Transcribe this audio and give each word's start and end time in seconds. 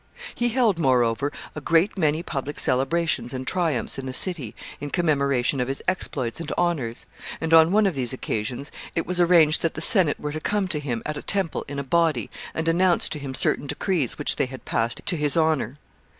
]He 0.33 0.49
held, 0.49 0.79
moreover, 0.79 1.31
a 1.53 1.61
great 1.61 1.95
many 1.95 2.23
public 2.23 2.57
celebrations 2.59 3.35
and 3.35 3.45
triumphs 3.45 3.99
in 3.99 4.07
the 4.07 4.13
city 4.13 4.55
in 4.79 4.89
commemoration 4.89 5.61
of 5.61 5.67
his 5.67 5.83
exploits 5.87 6.39
and 6.39 6.51
honors; 6.57 7.05
and, 7.39 7.53
on 7.53 7.71
one 7.71 7.85
of 7.85 7.93
these 7.93 8.11
occasions, 8.11 8.71
it 8.95 9.05
was 9.05 9.19
arranged 9.19 9.61
that 9.61 9.75
the 9.75 9.79
Senate 9.79 10.19
were 10.19 10.31
to 10.31 10.41
come 10.41 10.67
to 10.69 10.79
him 10.79 11.03
at 11.05 11.17
a 11.17 11.21
temple 11.21 11.63
in 11.67 11.77
a 11.77 11.83
body, 11.83 12.31
and 12.55 12.67
announce 12.67 13.07
to 13.09 13.19
him 13.19 13.35
certain 13.35 13.67
decrees 13.67 14.17
which 14.17 14.37
they 14.37 14.47
had 14.47 14.65
passed 14.65 15.01
to 15.05 15.15
his 15.15 15.37
honor. 15.37 15.75